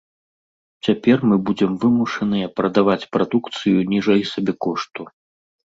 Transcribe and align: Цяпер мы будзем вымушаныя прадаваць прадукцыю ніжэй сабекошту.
Цяпер 0.87 1.17
мы 1.33 1.37
будзем 1.49 1.71
вымушаныя 1.83 2.47
прадаваць 2.61 3.09
прадукцыю 3.19 3.77
ніжэй 3.95 4.21
сабекошту. 4.33 5.01